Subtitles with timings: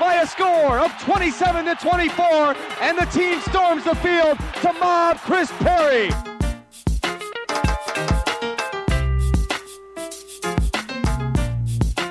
[0.00, 5.18] by a score of 27 to 24, and the team storms the field to mob
[5.18, 6.08] Chris Perry.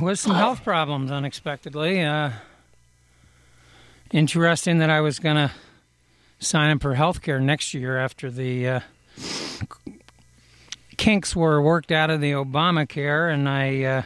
[0.00, 2.02] with some health problems unexpectedly.
[2.02, 2.32] Uh,
[4.10, 5.52] interesting that I was going to
[6.40, 8.80] sign up for health care next year after the uh,
[10.96, 14.02] kinks were worked out of the Obamacare, and I uh,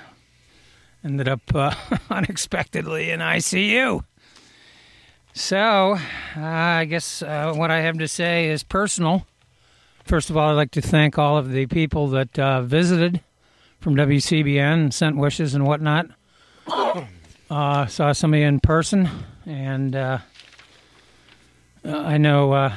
[1.05, 1.75] ended up uh,
[2.11, 4.05] unexpectedly in ICU.
[5.33, 5.97] So,
[6.37, 9.27] uh, I guess uh, what I have to say is personal.
[10.05, 13.21] First of all, I'd like to thank all of the people that uh, visited
[13.81, 16.06] from WCBN and sent wishes and whatnot.
[17.49, 19.09] Uh, saw some of you in person,
[19.47, 20.19] and uh,
[21.84, 22.72] I know uh,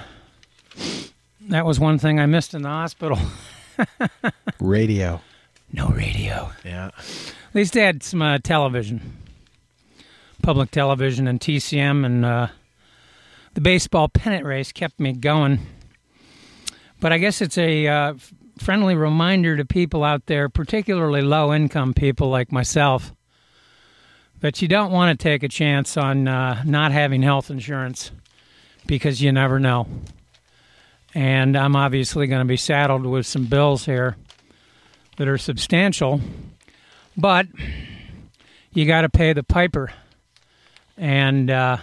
[1.49, 3.19] that was one thing I missed in the hospital.
[4.59, 5.21] Radio.
[5.71, 6.51] No radio.
[6.63, 6.91] Yeah.
[7.53, 9.15] At least they had some uh, television,
[10.41, 12.47] public television, and TCM, and uh,
[13.53, 15.59] the baseball pennant race kept me going.
[16.99, 18.13] But I guess it's a uh,
[18.57, 23.13] friendly reminder to people out there, particularly low income people like myself,
[24.39, 28.09] that you don't want to take a chance on uh, not having health insurance
[28.87, 29.85] because you never know.
[31.13, 34.15] And I'm obviously going to be saddled with some bills here
[35.17, 36.19] that are substantial,
[37.17, 37.47] but
[38.71, 39.91] you got to pay the piper.
[40.97, 41.77] And uh,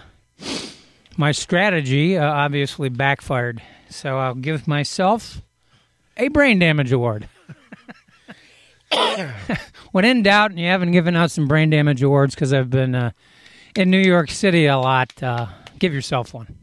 [1.17, 3.61] my strategy uh, obviously backfired.
[3.89, 5.41] So I'll give myself
[6.17, 7.27] a brain damage award.
[9.91, 12.95] when in doubt, and you haven't given out some brain damage awards because I've been
[12.95, 13.11] uh,
[13.75, 15.47] in New York City a lot, uh,
[15.79, 16.57] give yourself one.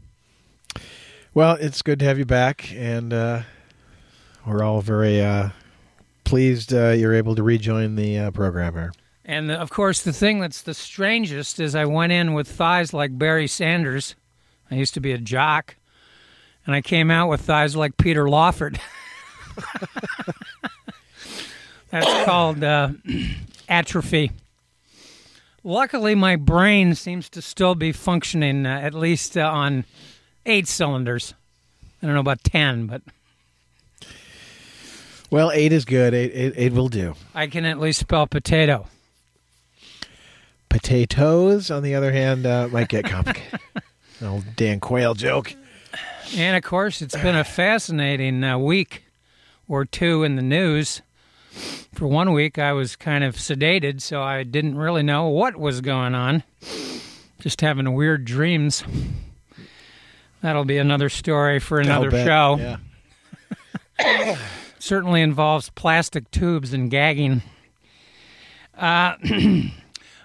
[1.33, 3.41] Well, it's good to have you back, and uh,
[4.45, 5.49] we're all very uh,
[6.29, 8.93] pleased uh, you're able to rejoin the uh, program here.
[9.25, 13.17] And of course, the thing that's the strangest is I went in with thighs like
[13.17, 14.13] Barry Sanders.
[14.69, 15.75] I used to be a jock,
[16.67, 18.79] and I came out with thighs like Peter Lawford.
[21.89, 22.89] that's called uh,
[23.69, 24.31] atrophy.
[25.63, 29.83] Luckily, my brain seems to still be functioning, uh, at least uh, on
[30.45, 31.33] eight cylinders.
[32.03, 33.01] I don't know about ten, but
[35.31, 36.13] Well, eight is good.
[36.13, 37.13] Eight, eight, eight will do.
[37.35, 38.87] I can at least spell potato.
[40.69, 43.59] Potatoes, on the other hand, uh, might get complicated.
[44.23, 45.55] Old Dan Quayle joke.
[46.35, 49.03] And of course, it's been a fascinating uh, week
[49.67, 51.01] or two in the news.
[51.93, 55.81] For one week, I was kind of sedated, so I didn't really know what was
[55.81, 56.43] going on.
[57.39, 58.83] Just having weird dreams.
[60.41, 62.77] That'll be another story for another show.
[63.99, 64.37] Yeah.
[64.79, 67.41] Certainly involves plastic tubes and gagging.
[68.77, 69.15] Uh,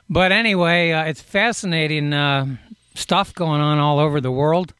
[0.09, 2.57] but anyway, uh, it's fascinating uh,
[2.95, 4.73] stuff going on all over the world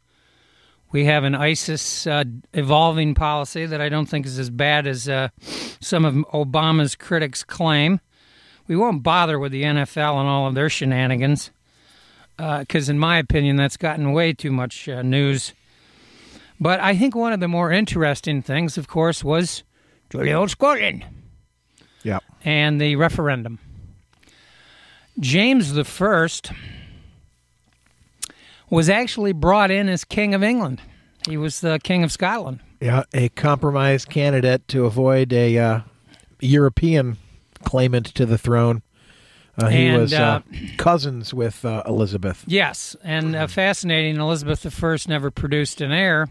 [0.93, 2.23] We have an ISIS uh,
[2.53, 5.31] evolving policy that I don't think is as bad as uh,
[5.81, 8.01] some of Obama's critics claim.
[8.69, 11.51] We won't bother with the NFL and all of their shenanigans
[12.37, 15.53] because, in my opinion, that's gotten way too much uh, news.
[16.61, 19.65] But I think one of the more interesting things, of course, was
[20.11, 21.05] jolly old Scotland
[22.03, 22.21] Yeah.
[22.45, 23.59] and the referendum.
[25.19, 26.53] James the First
[28.71, 30.81] was actually brought in as King of England.
[31.29, 32.61] He was the King of Scotland.
[32.81, 35.81] Yeah, a compromise candidate to avoid a uh,
[36.41, 37.17] European
[37.63, 38.83] claimant to the throne.
[39.57, 40.41] Uh, he And, was uh, uh,
[40.77, 42.45] cousins with uh, Elizabeth.
[42.47, 44.17] Yes, and uh, fascinating.
[44.17, 46.29] Elizabeth I never produced an heir.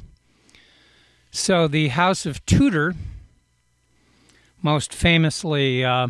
[1.35, 2.93] So the House of Tudor,
[4.61, 6.09] most famously, uh,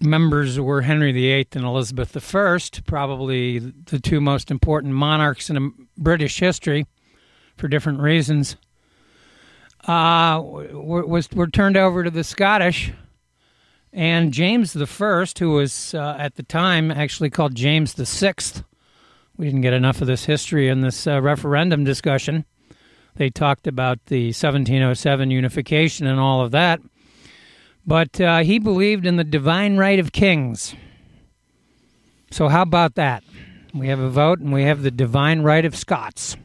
[0.00, 5.86] members were Henry VIII and Elizabeth I, probably the two most important monarchs in um,
[5.96, 6.88] British history
[7.56, 8.56] for different reasons.
[9.86, 12.92] Uh, were, was were turned over to the Scottish,
[13.92, 18.34] and James I, who was uh, at the time actually called James VI,
[19.36, 22.46] We didn't get enough of this history in this uh, referendum discussion.
[23.16, 26.80] They talked about the 1707 unification and all of that.
[27.86, 30.74] But uh, he believed in the divine right of kings.
[32.30, 33.22] So, how about that?
[33.74, 36.36] We have a vote and we have the divine right of Scots.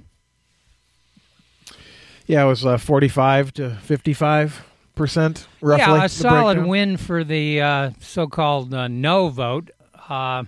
[2.28, 5.84] Yeah, it was uh, 45 to 55 percent, roughly.
[5.84, 6.70] Yeah, a solid breakdown.
[6.70, 9.72] win for the uh, so called uh, no vote.
[10.10, 10.44] Uh,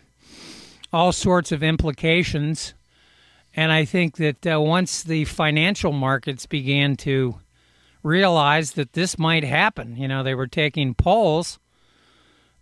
[0.91, 2.73] all sorts of implications.
[3.55, 7.35] And I think that uh, once the financial markets began to
[8.03, 11.59] realize that this might happen, you know, they were taking polls.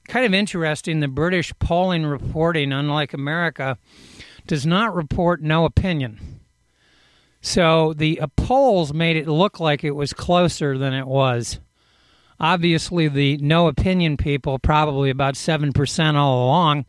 [0.07, 3.77] Kind of interesting, the British polling reporting, unlike America,
[4.47, 6.39] does not report no opinion.
[7.42, 11.59] So the uh, polls made it look like it was closer than it was.
[12.39, 16.85] Obviously, the no opinion people, probably about 7% all along,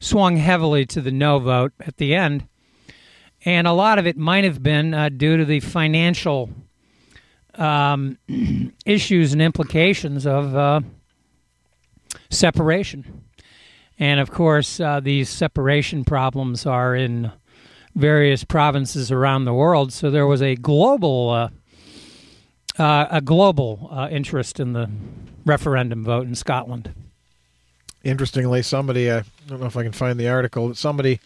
[0.00, 2.47] swung heavily to the no vote at the end.
[3.44, 6.50] And a lot of it might have been uh, due to the financial
[7.54, 8.18] um,
[8.86, 10.80] issues and implications of uh,
[12.30, 13.24] separation.
[13.98, 17.32] And of course, uh, these separation problems are in
[17.94, 19.92] various provinces around the world.
[19.92, 21.48] So there was a global, uh,
[22.80, 24.88] uh, a global uh, interest in the
[25.44, 26.94] referendum vote in Scotland.
[28.04, 31.18] Interestingly, somebody, uh, I don't know if I can find the article, but somebody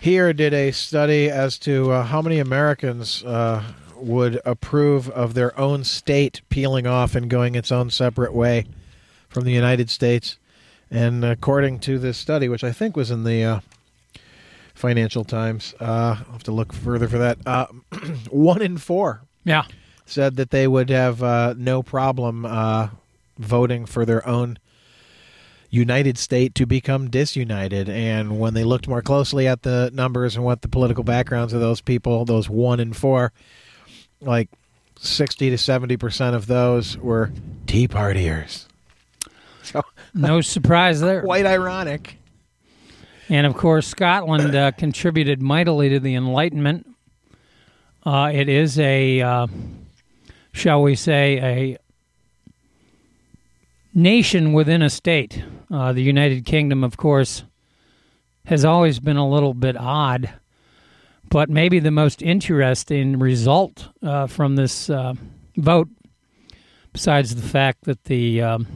[0.00, 3.62] here did a study as to uh, how many Americans uh,
[3.96, 8.66] would approve of their own state peeling off and going its own separate way
[9.28, 10.36] from the United States.
[10.90, 13.60] And according to this study, which I think was in the uh,
[14.74, 17.66] Financial Times, uh, I'll have to look further for that, uh,
[18.30, 19.64] one in four Yeah.
[20.04, 22.88] said that they would have uh, no problem uh,
[23.38, 24.58] voting for their own
[25.74, 27.88] United State to become disunited.
[27.88, 31.60] And when they looked more closely at the numbers and what the political backgrounds of
[31.60, 33.32] those people, those one in four,
[34.20, 34.48] like
[35.00, 37.32] 60 to 70% of those were
[37.66, 38.66] Tea Partiers.
[39.64, 39.82] So,
[40.12, 41.22] No surprise there.
[41.22, 42.18] quite ironic.
[43.30, 46.86] And of course, Scotland uh, contributed mightily to the Enlightenment.
[48.04, 49.46] Uh, it is a, uh,
[50.52, 51.78] shall we say, a
[53.94, 55.42] nation within a state.
[55.74, 57.42] Uh, the United Kingdom, of course,
[58.46, 60.32] has always been a little bit odd,
[61.30, 65.14] but maybe the most interesting result uh, from this uh,
[65.56, 65.88] vote,
[66.92, 68.68] besides the fact that the um,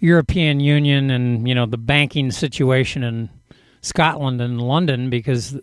[0.00, 3.30] European Union and you know the banking situation in
[3.80, 5.58] Scotland and London because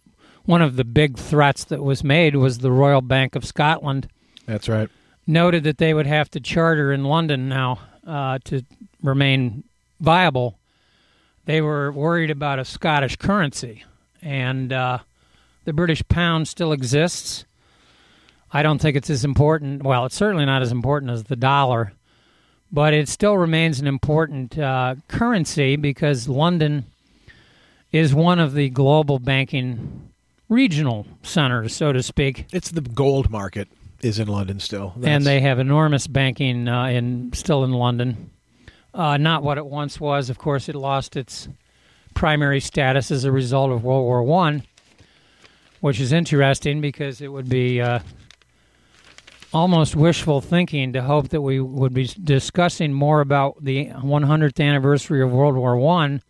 [0.46, 4.08] one of the big threats that was made was the Royal Bank of Scotland
[4.48, 4.90] That's right.
[5.28, 8.64] noted that they would have to charter in London now uh, to
[9.02, 9.64] remain
[10.00, 10.58] viable.
[11.46, 13.84] They were worried about a Scottish currency,
[14.22, 15.00] and uh,
[15.66, 17.46] the British pound still exists.
[18.52, 19.84] I don't think it's as important.
[19.84, 21.94] Well, it's certainly not as important as the dollar,
[22.72, 26.86] but it still remains an important uh, currency because London
[27.92, 30.10] is one of the global banking
[30.50, 32.46] regional centers, so to speak.
[32.52, 33.68] It's the gold market
[34.02, 34.94] is in London still.
[35.04, 38.32] and they have enormous banking uh, in still in London.
[38.94, 40.30] Uh, not what it once was.
[40.30, 41.48] Of course, it lost its
[42.14, 44.64] primary status as a result of World War One,
[45.80, 48.00] which is interesting because it would be uh,
[49.54, 55.22] almost wishful thinking to hope that we would be discussing more about the 100th anniversary
[55.22, 56.22] of World War One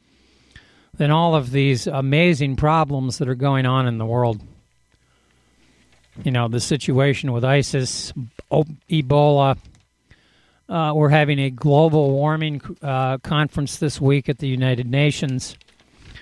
[0.93, 4.41] than all of these amazing problems that are going on in the world.
[6.23, 8.11] you know, the situation with ISIS,
[8.51, 9.57] Ebola.
[10.69, 15.57] Uh, we're having a global warming uh, conference this week at the United Nations.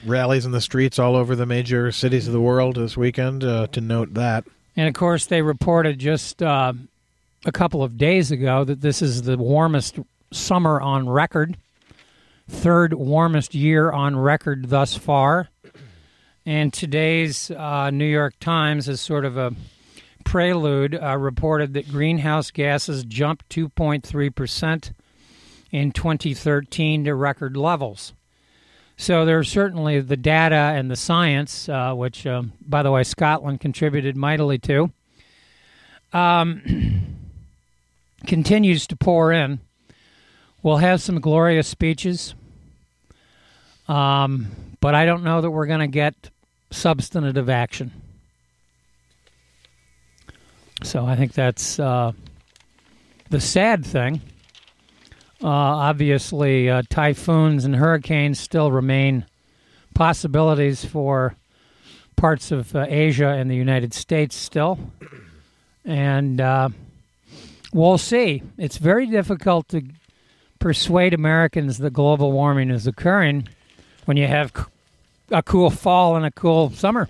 [0.05, 3.67] Rallies in the streets all over the major cities of the world this weekend uh,
[3.67, 4.45] to note that.
[4.77, 6.71] And of course, they reported just uh,
[7.45, 9.99] a couple of days ago that this is the warmest
[10.31, 11.57] summer on record,
[12.47, 15.49] third warmest year on record thus far.
[16.45, 19.53] And today's uh, New York Times is sort of a
[20.27, 24.91] prelude, uh, reported that greenhouse gases jumped 2.3%
[25.71, 28.11] in 2013 to record levels.
[28.97, 33.61] So there's certainly the data and the science, uh, which, um, by the way, Scotland
[33.61, 34.91] contributed mightily to,
[36.11, 37.05] um,
[38.27, 39.61] continues to pour in.
[40.61, 42.35] We'll have some glorious speeches,
[43.87, 44.47] um,
[44.81, 46.31] but I don't know that we're going to get
[46.69, 47.93] substantive action.
[50.83, 52.11] So I think that's uh,
[53.29, 54.21] the sad thing.
[55.43, 59.25] Uh, obviously, uh, typhoons and hurricanes still remain
[59.93, 61.35] possibilities for
[62.15, 64.79] parts of uh, Asia and the United States still.
[65.85, 66.69] And uh,
[67.71, 68.43] we'll see.
[68.57, 69.83] It's very difficult to
[70.59, 73.47] persuade Americans that global warming is occurring
[74.05, 74.51] when you have
[75.31, 77.09] a cool fall and a cool summer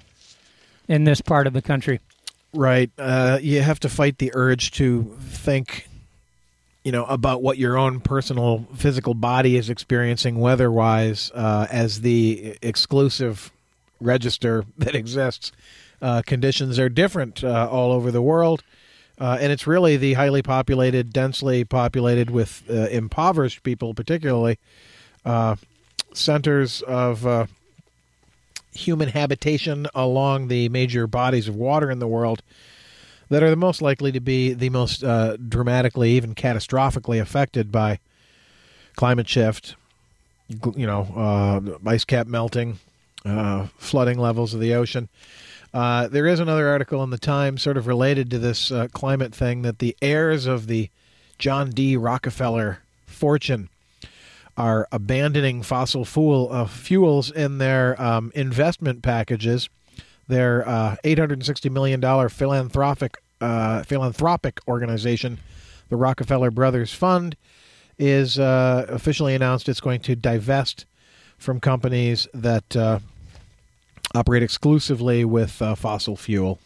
[0.87, 1.99] in this part of the country.
[2.53, 2.89] Right.
[2.97, 5.87] Uh, you have to fight the urge to think,
[6.83, 12.01] you know, about what your own personal physical body is experiencing weather wise uh, as
[12.01, 13.51] the exclusive
[13.99, 15.51] register that exists.
[16.01, 18.63] Uh, conditions are different uh, all over the world.
[19.19, 24.59] Uh, and it's really the highly populated, densely populated with uh, impoverished people, particularly
[26.13, 27.49] centers of
[28.77, 32.41] human habitation along the major bodies of water in the world
[33.29, 37.99] that are the most likely to be the most uh, dramatically, even catastrophically affected by
[38.95, 39.75] climate shift,
[40.75, 42.79] you know, uh, ice cap melting,
[43.25, 45.09] uh, flooding levels of the ocean.
[45.73, 49.35] Uh, there is another article in the Times, sort of related to this uh, climate
[49.35, 50.89] thing, that the heirs of the
[51.37, 51.97] John D.
[51.97, 53.69] Rockefeller fortune
[54.57, 59.69] are abandoning fossil fuel uh, fuels in their um, investment packages.
[60.27, 65.37] Their uh, 860 million dollar philanthropic uh, philanthropic organization,
[65.89, 67.37] the Rockefeller Brothers Fund,
[67.99, 70.85] is uh, officially announced it's going to divest
[71.37, 72.99] from companies that uh,
[74.15, 76.59] operate exclusively with uh, fossil fuel.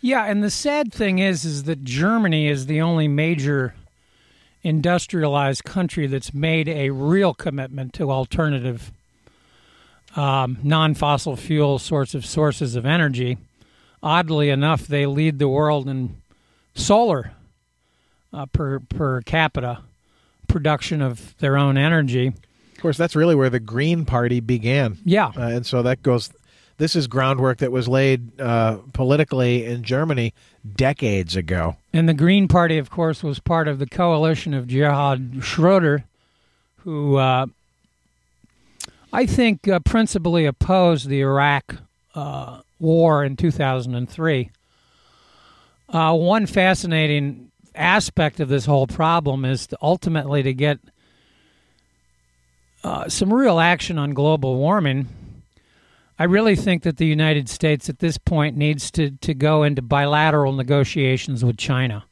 [0.00, 3.74] Yeah, and the sad thing is, is that Germany is the only major
[4.66, 8.90] industrialized country that's made a real commitment to alternative
[10.16, 13.38] um, non-fossil fuel sorts of sources of energy.
[14.02, 16.16] Oddly enough, they lead the world in
[16.74, 17.32] solar
[18.32, 19.82] uh, per per capita
[20.48, 22.28] production of their own energy.
[22.28, 24.98] Of course, that's really where the Green Party began.
[25.04, 26.30] Yeah, uh, and so that goes.
[26.78, 30.34] This is groundwork that was laid uh, politically in Germany
[30.74, 31.76] decades ago.
[31.92, 36.04] And the Green Party, of course, was part of the coalition of Gerhard Schroeder,
[36.78, 37.46] who uh,
[39.12, 41.76] I think uh, principally opposed the Iraq
[42.14, 44.50] uh, war in 2003.
[45.88, 50.78] Uh, one fascinating aspect of this whole problem is to ultimately to get
[52.84, 55.08] uh, some real action on global warming.
[56.18, 59.82] I really think that the United States at this point needs to, to go into
[59.82, 62.04] bilateral negotiations with China.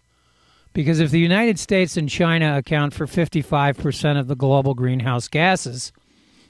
[0.74, 5.92] Because if the United States and China account for 55% of the global greenhouse gases,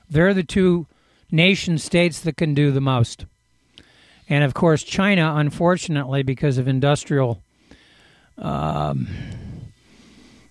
[0.09, 0.87] they're the two
[1.31, 3.27] nation states that can do the most.
[4.29, 7.43] And of course, China, unfortunately, because of industrial,
[8.39, 9.07] um,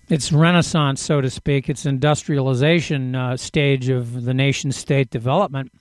[0.08, 5.72] its renaissance, so to speak, its industrialization uh, stage of the nation state development,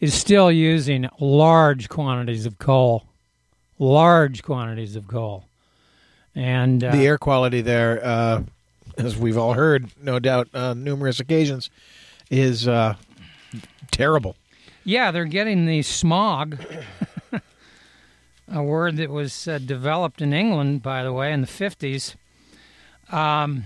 [0.00, 3.04] is still using large quantities of coal.
[3.78, 5.44] Large quantities of coal.
[6.34, 8.42] And uh, the air quality there, uh,
[8.96, 11.70] as we've all heard, no doubt, on numerous occasions,
[12.30, 12.94] is uh,
[13.90, 14.36] terrible.
[14.84, 16.58] Yeah, they're getting the smog,
[18.50, 22.14] a word that was uh, developed in England, by the way, in the 50s,
[23.12, 23.64] um,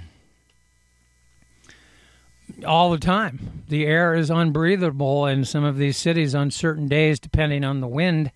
[2.67, 3.65] all the time.
[3.69, 7.89] The air is unbreathable in some of these cities on certain days, depending on the
[7.89, 8.31] wind.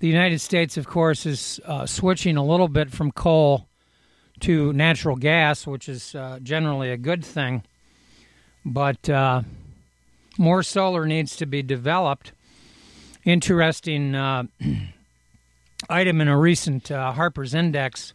[0.00, 3.68] The United States, of course, is uh, switching a little bit from coal
[4.40, 7.62] to natural gas, which is uh, generally a good thing.
[8.64, 9.42] But uh,
[10.36, 12.32] more solar needs to be developed.
[13.24, 14.44] Interesting uh,
[15.88, 18.14] item in a recent uh, Harper's Index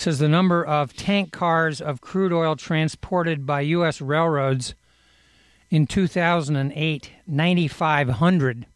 [0.00, 4.00] says the number of tank cars of crude oil transported by U.S.
[4.00, 4.74] railroads
[5.70, 8.66] in 2008, 9,500.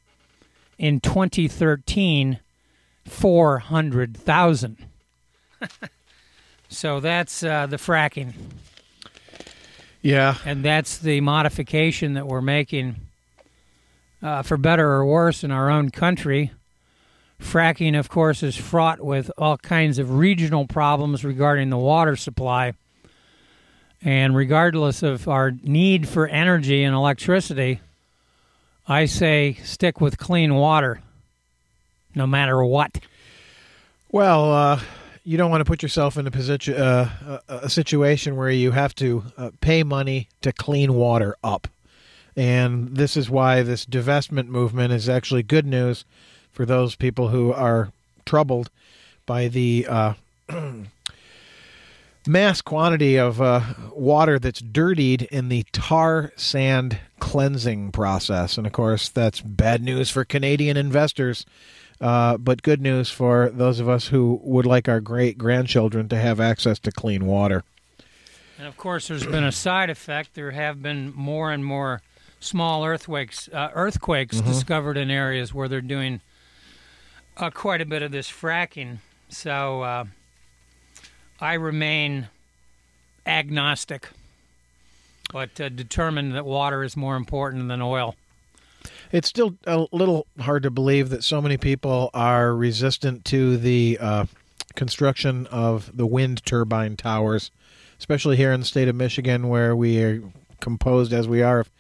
[0.77, 2.41] In 2013,
[3.07, 4.87] 400,000.
[6.69, 8.33] so that's uh, the fracking.
[10.03, 10.37] Yeah.
[10.45, 12.97] And that's the modification that we're making
[14.23, 16.51] uh, for better or worse in our own country.
[17.41, 22.75] Fracking, of course, is fraught with all kinds of regional problems regarding the water supply.
[24.03, 27.81] And regardless of our need for energy and electricity,
[28.87, 31.01] I say stick with clean water
[32.15, 33.01] no matter what.
[34.11, 34.81] Well, uh,
[35.25, 38.71] you don't want to put yourself in a position, uh, a, a situation where you
[38.71, 41.69] have to uh, pay money to clean water up,
[42.37, 46.05] and this is why this divestment movement is actually good news
[46.55, 47.91] for those people who are
[48.25, 48.71] troubled
[49.27, 50.15] by the uh,
[52.27, 53.61] mass quantity of uh,
[53.93, 58.57] water that's dirtied in the tar sand cleansing process.
[58.57, 61.45] And of course, that's bad news for Canadian investors,
[62.01, 66.17] uh, but good news for those of us who would like our great grandchildren to
[66.17, 67.65] have access to clean water.
[68.59, 70.35] And of course, there's been a side effect.
[70.35, 72.01] There have been more and more
[72.39, 74.45] small earthquakes, uh, earthquakes Mhm.
[74.47, 76.21] discovered in areas where they're doing
[77.37, 78.99] uh, quite a bit of this fracking.
[79.29, 80.05] So uh,
[81.41, 82.29] I remain
[83.27, 84.09] agnostic,
[85.33, 88.15] but uh, determined that water is more important than oil.
[89.13, 93.99] It's still a little hard to believe that so many people are resistant to the
[94.01, 94.27] uh,
[94.75, 97.51] construction of the wind turbine towers,
[97.99, 100.23] especially here in the state of Michigan, where we are
[100.61, 101.71] composed as we are of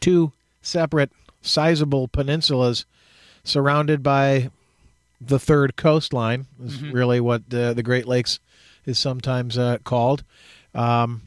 [0.00, 0.32] two
[0.62, 1.10] separate,
[1.42, 2.84] sizable peninsulas
[3.44, 4.50] surrounded by
[5.20, 6.92] the third coastline, is Mhm.
[6.92, 8.38] really what uh, the Great Lakes
[8.84, 10.22] is sometimes uh, called.
[10.74, 11.22] Um,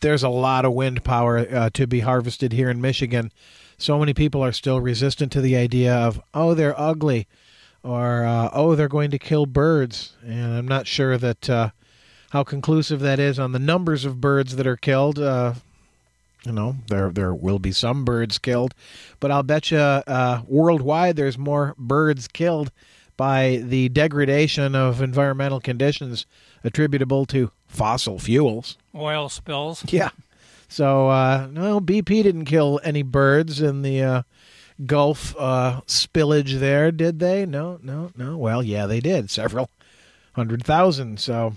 [0.00, 3.32] there's a lot of wind power uh, to be harvested here in Michigan.
[3.78, 7.26] So many people are still resistant to the idea of, oh, they're ugly,
[7.82, 10.12] or uh, oh, they're going to kill birds.
[10.24, 11.70] And I'm not sure that uh,
[12.30, 15.18] how conclusive that is on the numbers of birds that are killed.
[15.18, 15.54] Uh,
[16.44, 18.72] you know, there there will be some birds killed,
[19.18, 22.70] but I'll bet you uh, worldwide there's more birds killed
[23.16, 26.26] by the degradation of environmental conditions
[26.64, 28.76] attributable to fossil fuels.
[28.94, 29.84] Oil spills.
[29.92, 30.10] Yeah.
[30.68, 34.22] So, uh, no, BP didn't kill any birds in the uh,
[34.84, 37.46] Gulf uh, spillage there, did they?
[37.46, 38.36] No, no, no.
[38.36, 39.30] Well, yeah, they did.
[39.30, 39.70] Several
[40.32, 41.20] hundred thousand.
[41.20, 41.54] So,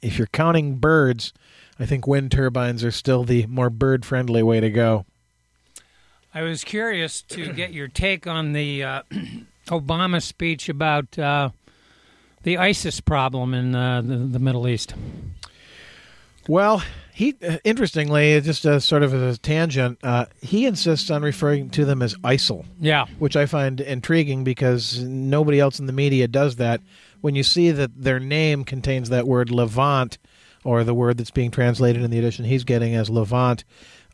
[0.00, 1.32] if you're counting birds,
[1.78, 5.04] I think wind turbines are still the more bird friendly way to go.
[6.32, 9.02] I was curious to get your take on the uh,
[9.70, 11.50] Obama speech about uh,
[12.42, 14.94] the ISIS problem in uh, the, the Middle East.
[16.48, 21.70] Well, he uh, interestingly, just a sort of a tangent, uh, he insists on referring
[21.70, 22.64] to them as ISIL.
[22.80, 23.06] Yeah.
[23.18, 26.80] which I find intriguing because nobody else in the media does that.
[27.20, 30.18] When you see that their name contains that word Levant,
[30.64, 33.64] or the word that's being translated in the edition he's getting as Levant,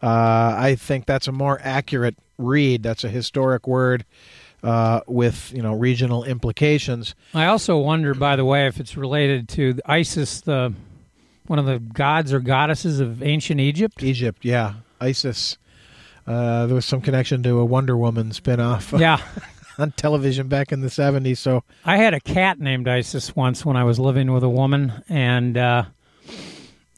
[0.02, 2.82] uh, I think that's a more accurate read.
[2.82, 4.04] That's a historic word
[4.62, 7.14] uh, with you know regional implications.
[7.34, 10.72] I also wonder, by the way, if it's related to ISIS, the
[11.46, 14.02] one of the gods or goddesses of ancient Egypt.
[14.02, 15.58] Egypt, yeah, ISIS.
[16.26, 18.98] Uh, there was some connection to a Wonder Woman spinoff.
[18.98, 19.20] Yeah.
[19.78, 21.38] on television back in the seventies.
[21.38, 25.04] So I had a cat named Isis once when I was living with a woman,
[25.08, 25.84] and uh,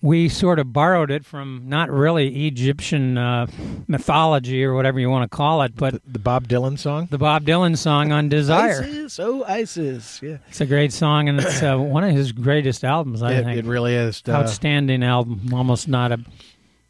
[0.01, 3.47] we sort of borrowed it from not really Egyptian uh,
[3.89, 7.45] mythology or whatever you want to call it, but the Bob Dylan song, the Bob
[7.45, 8.83] Dylan song on Desire.
[8.83, 10.39] ISIS, oh ISIS, yeah.
[10.49, 13.23] It's a great song, and it's uh, one of his greatest albums.
[13.23, 14.23] I It- think it really is.
[14.29, 15.53] Uh, outstanding album.
[15.53, 16.21] Almost not a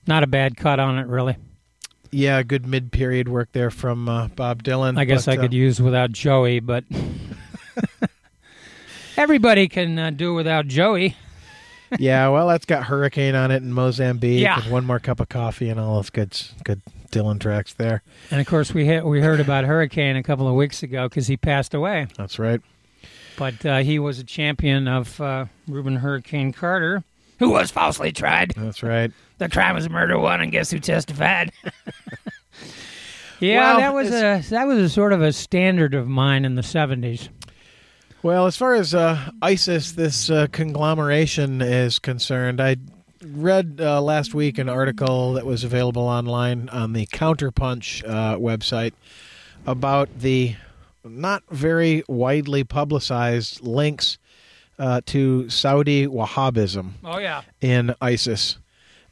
[0.06, 1.36] not a bad cut on it, really.
[2.10, 4.98] Yeah, good mid-period work there from uh, Bob Dylan.
[4.98, 6.84] I guess but, I uh, could use without Joey, but
[9.16, 11.16] everybody can uh, do without Joey.
[11.98, 14.42] Yeah, well, that's got Hurricane on it in Mozambique.
[14.42, 14.62] Yeah.
[14.62, 18.02] and one more cup of coffee and all those good, good Dylan tracks there.
[18.30, 21.26] And of course, we ha- we heard about Hurricane a couple of weeks ago because
[21.26, 22.06] he passed away.
[22.16, 22.60] That's right.
[23.38, 27.04] But uh, he was a champion of uh, Rubin Hurricane Carter,
[27.38, 28.50] who was falsely tried.
[28.56, 29.12] That's right.
[29.38, 31.52] The crime was murder one, and guess who testified?
[33.40, 36.56] yeah, Well, that was a that was a sort of a standard of mine in
[36.56, 37.28] the seventies.
[38.28, 42.76] Well, as far as uh, ISIS, this uh, conglomeration is concerned, I
[43.24, 48.92] read uh, last week an article that was available online on the Counterpunch uh, website
[49.66, 50.56] about the
[51.02, 54.18] not very widely publicized links
[54.78, 57.40] uh, to Saudi Wahhabism Oh yeah.
[57.62, 58.58] in ISIS.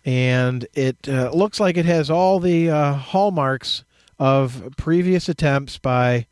[0.05, 3.83] And it uh, looks like it has all the uh, hallmarks
[4.19, 6.27] of previous attempts by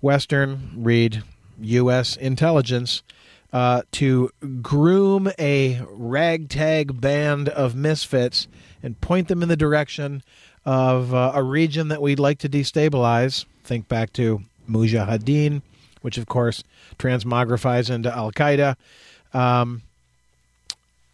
[0.00, 1.22] Western, read
[1.60, 2.16] U.S.
[2.16, 3.02] intelligence,
[3.52, 4.30] uh, to
[4.62, 8.48] groom a ragtag band of misfits
[8.82, 10.22] and point them in the direction
[10.64, 13.44] of uh, a region that we'd like to destabilize.
[13.62, 15.62] Think back to Mujahideen,
[16.02, 16.64] which of course
[16.98, 18.76] transmogrifies into Al Qaeda.
[19.32, 19.82] Um,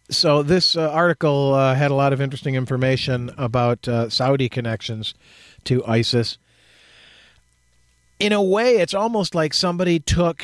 [0.09, 5.13] so this uh, article uh, had a lot of interesting information about uh, Saudi connections
[5.65, 6.37] to ISIS.
[8.21, 10.43] In a way, it's almost like somebody took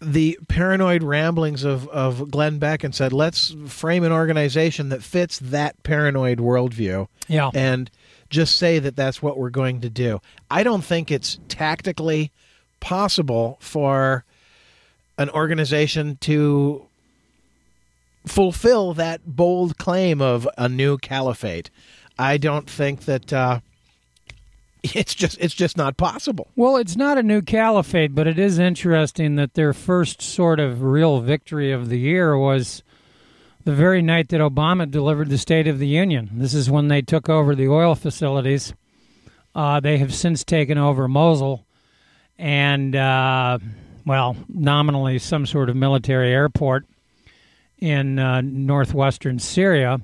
[0.00, 5.38] the paranoid ramblings of, of Glenn Beck and said, let's frame an organization that fits
[5.38, 7.50] that paranoid worldview Yeah.
[7.54, 7.88] and
[8.28, 10.20] just say that that's what we're going to do.
[10.50, 12.32] I don't think it's tactically
[12.80, 14.24] possible for
[15.18, 16.86] an organization to
[18.26, 21.70] fulfill that bold claim of a new caliphate.
[22.18, 23.60] I don't think that uh,
[24.94, 26.48] it's just it's just not possible.
[26.56, 30.82] Well, it's not a new caliphate, but it is interesting that their first sort of
[30.82, 32.82] real victory of the year was
[33.64, 36.30] the very night that Obama delivered the State of the Union.
[36.32, 38.74] This is when they took over the oil facilities.
[39.54, 41.64] Uh, they have since taken over Mosul
[42.38, 43.58] and, uh,
[44.04, 46.86] well, nominally some sort of military airport
[47.78, 50.00] in uh, northwestern Syria.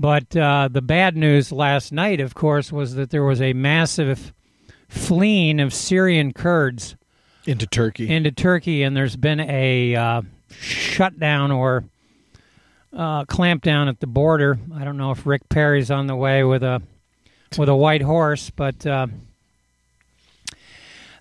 [0.00, 4.32] But uh, the bad news last night, of course, was that there was a massive
[4.88, 6.96] fleeing of Syrian Kurds
[7.44, 8.08] Into Turkey.
[8.08, 11.84] into Turkey, and there's been a uh, shutdown or
[12.94, 14.58] uh, clampdown at the border.
[14.74, 16.80] I don't know if Rick Perry's on the way with a
[17.58, 19.06] with a white horse, but uh,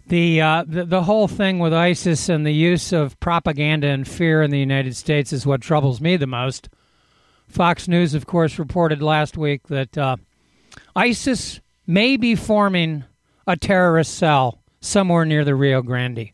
[0.08, 4.42] the, uh, the the whole thing with ISIS and the use of propaganda and fear
[4.42, 6.70] in the United States is what troubles me the most.
[7.50, 10.16] Fox News, of course, reported last week that uh,
[10.96, 13.04] ISIS may be forming
[13.48, 16.30] a terrorist cell somewhere near the Rio Grande.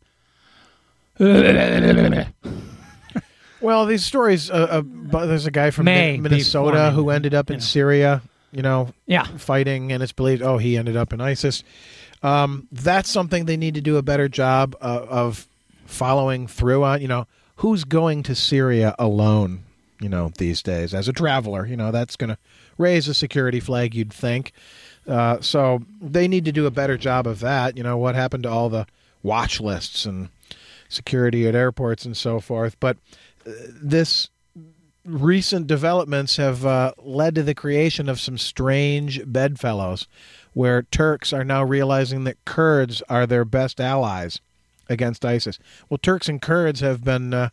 [3.62, 4.52] Well, these stories.
[4.52, 7.64] Uh, uh, there's a guy from May Minnesota who ended up in you know.
[7.66, 8.22] Syria.
[8.52, 9.24] You know, Yeah.
[9.38, 10.42] fighting, and it's believed.
[10.42, 11.64] Oh, he ended up in ISIS.
[12.24, 15.48] Um, that's something they need to do a better job of, of
[15.86, 17.02] following through on.
[17.02, 19.64] You know, who's going to Syria alone?
[20.00, 21.66] You know, these days as a traveler.
[21.66, 22.38] You know, that's going to
[22.78, 23.96] raise a security flag.
[23.96, 24.52] You'd think.
[25.08, 27.78] Uh, so they need to do a better job of that.
[27.78, 28.88] You know, what happened to all the
[29.24, 30.30] watch lists and
[30.90, 32.78] security at airports and so forth.
[32.80, 32.98] But
[33.46, 34.30] uh, this
[35.06, 40.08] recent developments have uh, led to the creation of some strange bedfellows
[40.54, 44.40] where Turks are now realizing that Kurds are their best allies
[44.90, 45.60] against ISIS.
[45.90, 47.50] Well, Turks and Kurds have been uh,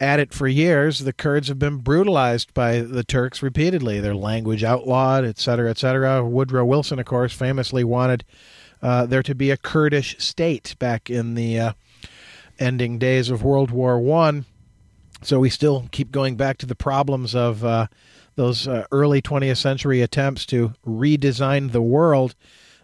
[0.00, 1.00] at it for years.
[1.00, 5.78] The Kurds have been brutalized by the Turks repeatedly, their language outlawed, et cetera, et
[5.78, 6.24] cetera.
[6.24, 8.24] Woodrow Wilson, of course, famously wanted
[8.82, 11.72] uh, there to be a Kurdish state back in the uh,
[12.58, 14.44] ending days of World War One.
[15.22, 17.86] So we still keep going back to the problems of uh,
[18.34, 22.34] those uh, early 20th century attempts to redesign the world.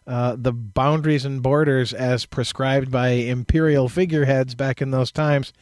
[0.07, 5.53] Uh, the boundaries and borders, as prescribed by imperial figureheads back in those times,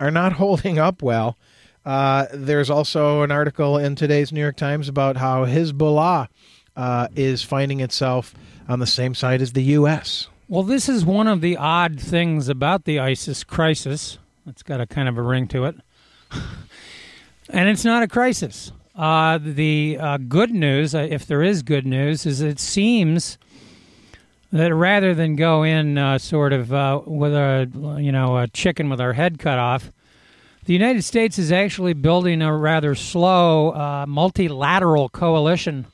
[0.00, 1.36] are not holding up well.
[1.84, 6.28] Uh, there's also an article in today's New York Times about how Hezbollah
[6.76, 8.34] uh, is finding itself
[8.68, 10.28] on the same side as the U.S.
[10.48, 14.18] Well, this is one of the odd things about the ISIS crisis.
[14.46, 15.76] It's got a kind of a ring to it.
[17.50, 18.72] and it's not a crisis.
[18.94, 23.38] Uh, the uh, good news, uh, if there is good news, is it seems
[24.52, 28.88] that rather than go in uh, sort of uh, with a you know a chicken
[28.88, 29.90] with our head cut off,
[30.64, 35.86] the United States is actually building a rather slow uh, multilateral coalition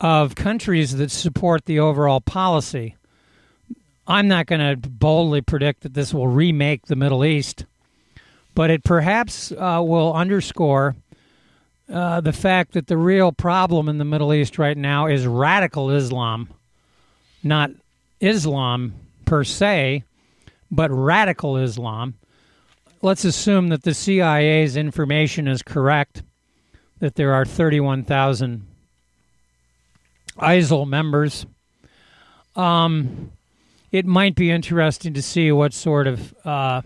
[0.00, 2.96] of countries that support the overall policy.
[4.06, 7.64] I'm not going to boldly predict that this will remake the Middle East,
[8.54, 10.94] but it perhaps uh, will underscore
[11.92, 15.90] uh, the fact that the real problem in the Middle East right now is radical
[15.90, 16.48] Islam,
[17.46, 17.70] not
[18.20, 20.04] Islam per se,
[20.70, 22.14] but radical Islam.
[23.02, 26.22] Let's assume that the CIA's information is correct,
[26.98, 28.66] that there are 31,000
[30.38, 31.46] ISIL members.
[32.54, 33.32] Um,
[33.92, 36.82] it might be interesting to see what sort of uh,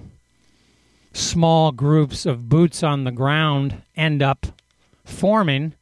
[1.13, 4.47] small groups of boots on the ground end up
[5.05, 5.75] forming.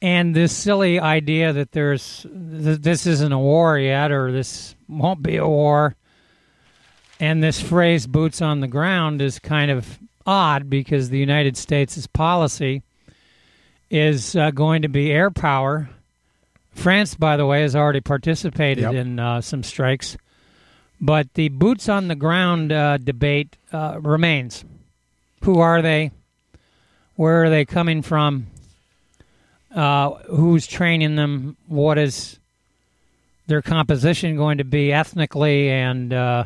[0.00, 5.22] And this silly idea that there's th- this isn't a war yet, or this won't
[5.22, 5.96] be a war.
[7.18, 12.06] And this phrase "boots on the ground" is kind of odd because the United States'
[12.06, 12.82] policy
[13.90, 15.88] is uh, going to be air power.
[16.70, 18.94] France, by the way, has already participated Yep.
[18.94, 20.16] in uh, some strikes,
[21.00, 24.64] but the boots on the ground uh, debate uh, remains.
[25.42, 26.12] Who are they?
[27.16, 28.46] Where are they coming from?
[29.74, 31.56] Uh, who's training them?
[31.66, 32.38] What is
[33.46, 36.44] their composition going to be ethnically and uh,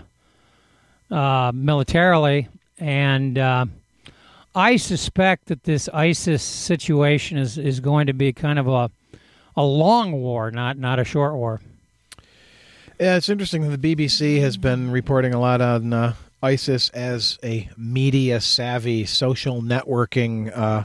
[1.10, 2.48] uh, militarily?
[2.78, 3.66] And uh,
[4.54, 8.90] I suspect that this ISIS situation is, is going to be kind of a
[9.56, 11.60] a long war, not not a short war.
[12.98, 17.38] Yeah, it's interesting that the BBC has been reporting a lot on uh, ISIS as
[17.42, 20.84] a media savvy social networking, uh,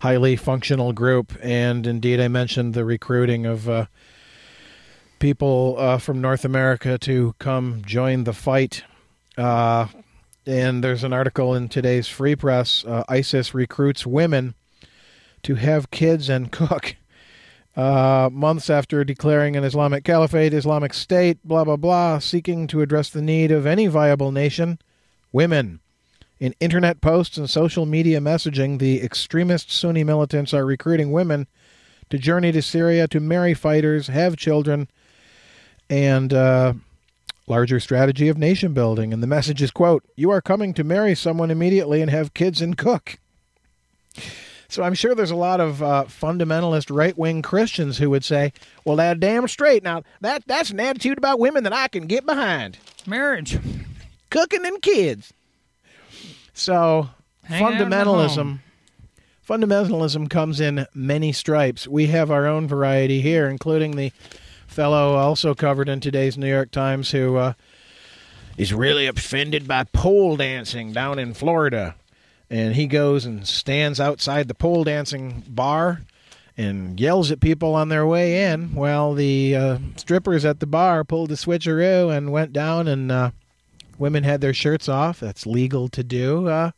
[0.00, 1.32] highly functional group.
[1.42, 3.86] And indeed, I mentioned the recruiting of uh,
[5.18, 8.84] people uh, from North America to come join the fight.
[9.36, 9.86] Uh,
[10.46, 14.54] and there's an article in today's Free Press uh, ISIS recruits women
[15.42, 16.96] to have kids and cook.
[17.76, 23.08] Uh, months after declaring an Islamic caliphate, Islamic State, blah, blah, blah, seeking to address
[23.08, 24.80] the need of any viable nation,
[25.30, 25.78] women.
[26.40, 31.48] In internet posts and social media messaging, the extremist Sunni militants are recruiting women
[32.10, 34.88] to journey to Syria to marry fighters, have children,
[35.90, 36.74] and uh,
[37.48, 39.12] larger strategy of nation building.
[39.12, 42.62] And the message is, quote, you are coming to marry someone immediately and have kids
[42.62, 43.18] and cook.
[44.68, 48.52] So I'm sure there's a lot of uh, fundamentalist right-wing Christians who would say,
[48.84, 49.82] "Well, that damn straight.
[49.82, 52.76] Now that that's an attitude about women that I can get behind.
[53.06, 53.58] Marriage,
[54.28, 55.32] cooking, and kids."
[56.58, 57.10] So
[57.44, 58.58] Hang fundamentalism,
[59.48, 61.86] fundamentalism comes in many stripes.
[61.86, 64.12] We have our own variety here, including the
[64.66, 67.52] fellow also covered in today's New York Times who uh,
[68.56, 71.94] is really offended by pole dancing down in Florida.
[72.50, 76.02] And he goes and stands outside the pole dancing bar
[76.56, 78.74] and yells at people on their way in.
[78.74, 83.30] Well, the uh, strippers at the bar pulled the switcheroo and went down, and uh,
[83.98, 85.20] women had their shirts off.
[85.20, 86.48] That's legal to do.
[86.48, 86.70] Uh,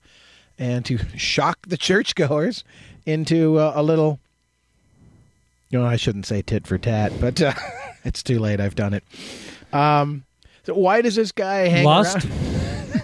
[0.60, 2.62] and to shock the churchgoers
[3.06, 4.20] into uh, a little.
[5.72, 7.54] No, I shouldn't say tit for tat, but uh,
[8.04, 8.60] it's too late.
[8.60, 9.04] I've done it.
[9.72, 10.24] Um,
[10.64, 12.24] so why does this guy hang Lust?
[12.24, 13.02] around?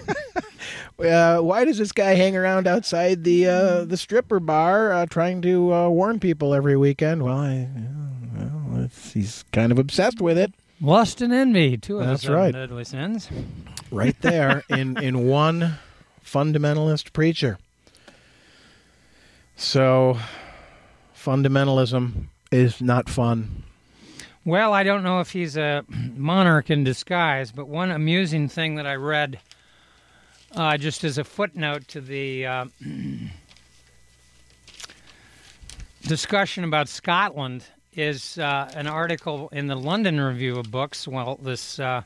[1.11, 5.41] uh, why does this guy hang around outside the uh, the stripper bar uh, trying
[5.41, 7.23] to uh, warn people every weekend?
[7.23, 7.67] Well, I,
[8.35, 10.53] well it's, he's kind of obsessed with it.
[10.79, 12.53] Lust and envy, two of That's right.
[12.53, 13.29] deadly sins.
[13.91, 15.77] Right there in in one
[16.23, 17.57] fundamentalist preacher.
[19.55, 20.19] So
[21.15, 23.63] fundamentalism is not fun.
[24.45, 28.87] Well, I don't know if he's a monarch in disguise, but one amusing thing that
[28.87, 29.39] I read,
[30.55, 32.65] uh, just as a footnote to the uh,
[36.03, 41.07] discussion about Scotland, is uh, an article in the London Review of Books.
[41.07, 42.03] Well, this uh,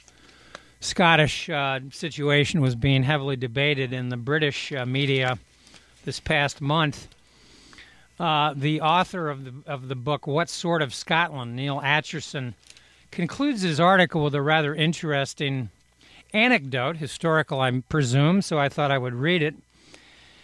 [0.82, 5.38] Scottish uh, situation was being heavily debated in the British uh, media
[6.06, 7.08] this past month.
[8.20, 12.56] Uh, the author of the of the book, "What Sort of Scotland," Neal Ascherson,
[13.12, 15.70] concludes his article with a rather interesting
[16.34, 18.42] anecdote, historical, I presume.
[18.42, 19.56] So I thought I would read it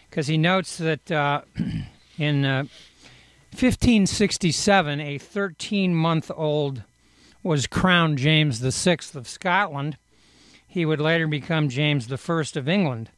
[0.10, 1.42] because he notes that uh,
[2.18, 2.64] in uh,
[3.52, 6.84] 1567, a 13-month-old
[7.42, 9.98] was crowned James VI of Scotland.
[10.78, 13.10] He would later become James I of England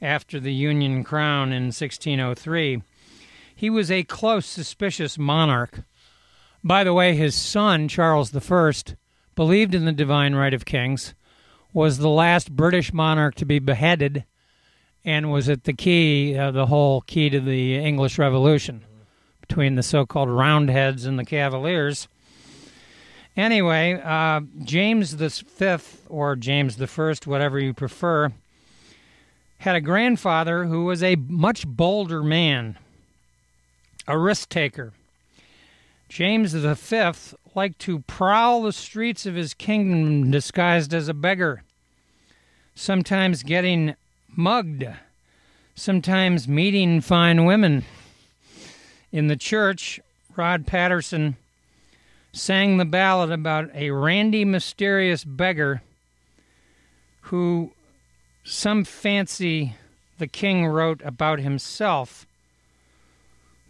[0.00, 2.82] after the Union crown in 1603.
[3.54, 5.82] He was a close, suspicious monarch.
[6.64, 8.72] By the way, his son, Charles I,
[9.34, 11.12] believed in the divine right of kings,
[11.74, 14.24] was the last British monarch to be beheaded,
[15.04, 18.82] and was at the key, uh, the whole key to the English Revolution
[19.42, 22.08] between the so called Roundheads and the Cavaliers.
[23.38, 28.32] Anyway, uh, James the Fifth or James the First, whatever you prefer,
[29.58, 32.76] had a grandfather who was a much bolder man,
[34.08, 34.92] a risk taker.
[36.08, 41.62] James the Fifth liked to prowl the streets of his kingdom disguised as a beggar,
[42.74, 43.94] sometimes getting
[44.34, 44.84] mugged,
[45.76, 47.84] sometimes meeting fine women.
[49.12, 50.00] In the church,
[50.34, 51.36] Rod Paterson
[52.32, 55.82] sang the ballad about a randy, mysterious beggar
[57.22, 57.72] who
[58.44, 59.74] some fancy
[60.18, 62.26] the king wrote about himself.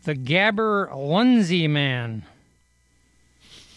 [0.05, 2.25] The Gaberlunzie man.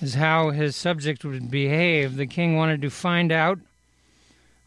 [0.02, 2.16] is how his subject would behave.
[2.16, 3.60] The king wanted to find out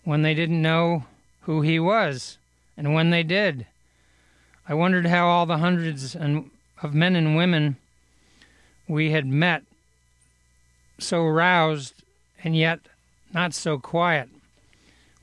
[0.04, 1.04] when they didn't know
[1.42, 2.38] who he was,
[2.76, 3.66] and when they did.
[4.68, 6.50] I wondered how all the hundreds and-
[6.82, 7.76] of men and women
[8.86, 9.64] we had met,
[10.98, 12.02] so roused
[12.42, 12.80] and yet
[13.32, 14.28] not so quiet,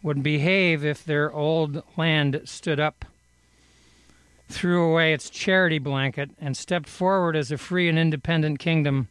[0.04, 3.06] would behave if their old land stood up,
[4.50, 9.08] threw away its charity blanket, and stepped forward as a free and independent kingdom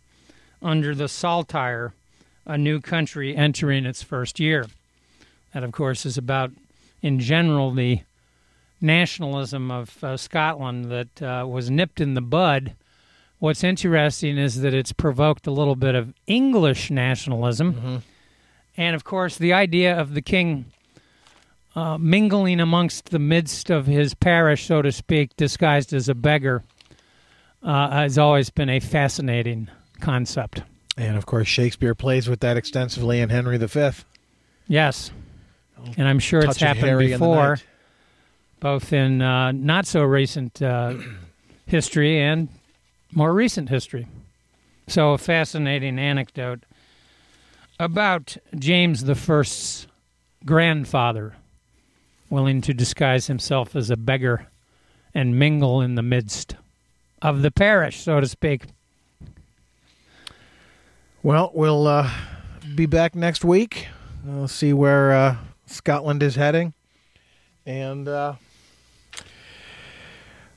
[0.61, 1.95] under the Saltire,
[2.45, 4.67] a new country entering its first year.
[5.55, 6.51] That, of course, is about,
[7.01, 8.01] in general, the
[8.81, 12.75] nationalism of uh, Scotland that uh, was nipped in the bud.
[13.41, 18.03] What's interesting is that it's provoked a little bit of English nationalism.
[18.77, 20.67] And, of course, the idea of the king
[21.75, 26.63] uh, mingling amongst the midst of his parish, so to speak, disguised as a beggar,
[27.63, 29.69] uh, has always been a fascinating
[30.01, 30.63] concept.
[30.97, 33.91] And of course, Shakespeare plays with that extensively in Henry V.
[34.69, 35.13] Yes.
[35.97, 37.65] And I'm sure it's Touch of happened in before, night.
[38.61, 40.95] both in uh, not so recent uh,
[41.67, 42.49] history and
[43.13, 44.07] more recent history.
[44.87, 46.65] So, a fascinating anecdote
[47.79, 49.87] about James I's
[50.45, 51.37] grandfather,
[52.29, 54.49] willing to disguise himself as a beggar
[55.15, 56.57] and mingle in the midst
[57.23, 58.65] of the parish, so to speak.
[61.23, 62.11] Well, we'll uh,
[62.75, 63.89] be back next week.
[64.25, 66.73] We'll see where uh, Scotland is heading
[67.67, 68.35] and uh,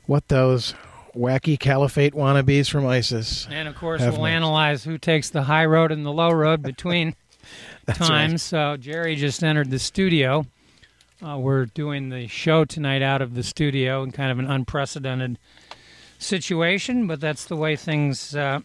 [0.05, 0.73] what those
[1.15, 3.47] wacky caliphate wannabes from ISIS.
[3.49, 7.15] And of course, we'll analyze who takes the high road and the low road between
[7.87, 8.09] times.
[8.09, 8.39] right.
[8.39, 10.45] So Jerry just entered the studio.
[11.25, 15.39] Uh, we're doing the show tonight out of the studio in kind of an unprecedented
[16.19, 18.59] situation, but that's the way things uh,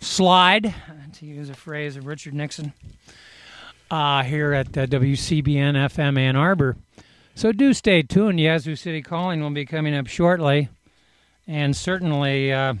[0.00, 0.74] slide,
[1.14, 2.72] to use a phrase of Richard Nixon,
[3.90, 6.76] uh, here at uh, WCBN FM Ann Arbor.
[7.38, 8.40] So do stay tuned.
[8.40, 10.70] Yazoo City Calling will be coming up shortly.
[11.46, 12.74] And certainly, uh,